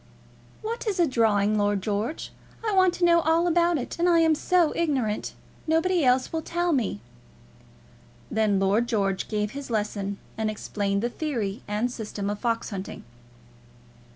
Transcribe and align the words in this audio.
"What 0.63 0.87
is 0.87 0.99
drawing, 1.09 1.59
Lord 1.59 1.83
George? 1.83 2.31
I 2.67 2.73
want 2.73 2.95
to 2.95 3.05
know 3.05 3.19
all 3.21 3.45
about 3.45 3.77
it, 3.77 3.99
and 3.99 4.09
I 4.09 4.17
am 4.21 4.33
so 4.33 4.73
ignorant. 4.75 5.35
Nobody 5.67 6.03
else 6.03 6.33
will 6.33 6.41
tell 6.41 6.73
me." 6.73 7.01
Then 8.31 8.59
Lord 8.59 8.87
George 8.87 9.27
gave 9.27 9.51
his 9.51 9.69
lesson, 9.69 10.17
and 10.39 10.49
explained 10.49 11.03
the 11.03 11.09
theory 11.11 11.61
and 11.67 11.91
system 11.91 12.31
of 12.31 12.39
fox 12.39 12.71
hunting. 12.71 13.03